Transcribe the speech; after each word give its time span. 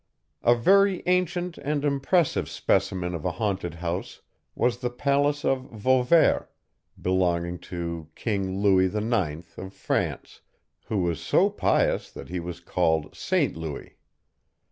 A 0.41 0.55
very 0.55 1.03
ancient 1.05 1.59
and 1.59 1.85
impressive 1.85 2.49
specimen 2.49 3.13
of 3.13 3.23
a 3.23 3.33
haunted 3.33 3.75
house 3.75 4.21
was 4.55 4.79
the 4.79 4.89
palace 4.89 5.45
of 5.45 5.69
Vauvert, 5.69 6.49
belonging 6.99 7.59
to 7.69 8.09
King 8.15 8.57
Louis 8.63 8.87
IX, 8.87 9.45
of 9.59 9.73
France, 9.75 10.41
who 10.87 11.03
was 11.03 11.21
so 11.21 11.51
pious 11.51 12.09
that 12.09 12.29
he 12.29 12.39
was 12.39 12.59
called 12.59 13.15
Saint 13.15 13.55
Louis. 13.55 13.99